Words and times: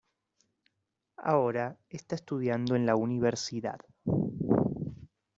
Ahora 1.23 1.77
está 1.87 2.15
estudiando 2.15 2.75
en 2.75 2.87
la 2.87 2.95
universidad. 2.95 3.79